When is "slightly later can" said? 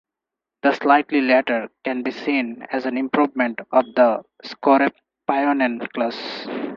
0.73-2.01